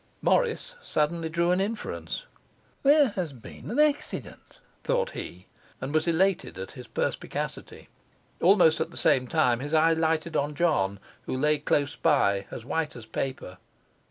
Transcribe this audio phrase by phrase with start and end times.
[0.23, 2.25] Morris suddenly drew an inference.
[2.81, 5.45] 'There has been an accident' thought he,
[5.79, 7.87] and was elated at his perspicacity.
[8.41, 12.65] Almost at the same time his eye lighted on John, who lay close by as
[12.65, 13.59] white as paper.